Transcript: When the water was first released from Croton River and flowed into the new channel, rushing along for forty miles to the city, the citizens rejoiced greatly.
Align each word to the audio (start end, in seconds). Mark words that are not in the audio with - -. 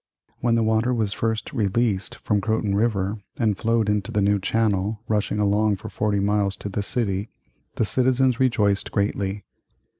When 0.39 0.55
the 0.55 0.63
water 0.63 0.95
was 0.95 1.13
first 1.13 1.53
released 1.53 2.15
from 2.15 2.41
Croton 2.41 2.73
River 2.73 3.19
and 3.37 3.55
flowed 3.55 3.87
into 3.87 4.11
the 4.11 4.19
new 4.19 4.39
channel, 4.39 4.99
rushing 5.07 5.37
along 5.37 5.75
for 5.75 5.89
forty 5.89 6.19
miles 6.19 6.55
to 6.55 6.69
the 6.69 6.81
city, 6.81 7.29
the 7.75 7.85
citizens 7.85 8.39
rejoiced 8.39 8.91
greatly. 8.91 9.43